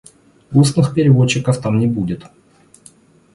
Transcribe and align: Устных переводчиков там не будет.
Устных 0.51 0.95
переводчиков 0.95 1.61
там 1.61 1.77
не 1.77 1.85
будет. 1.85 2.25